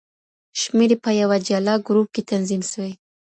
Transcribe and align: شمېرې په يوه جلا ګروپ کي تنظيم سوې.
شمېرې 0.61 0.97
په 1.03 1.09
يوه 1.19 1.37
جلا 1.47 1.75
ګروپ 1.87 2.07
کي 2.15 2.21
تنظيم 2.31 2.61
سوې. 2.71 2.91